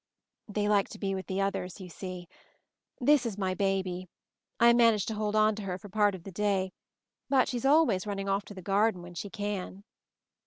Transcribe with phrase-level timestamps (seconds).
[0.47, 2.27] "They like to be with the others, you see.
[2.99, 4.07] This is my baby;
[4.59, 6.71] I manage to hold on to her for part of the day,
[7.29, 9.83] but she's always running off to The Garden when she can."